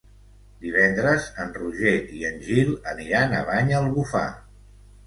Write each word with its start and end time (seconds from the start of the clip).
Divendres 0.63 1.27
en 1.43 1.53
Roger 1.59 1.93
i 2.21 2.27
en 2.33 2.43
Gil 2.49 2.75
aniran 2.95 3.39
a 3.39 3.45
Banyalbufar. 3.53 4.29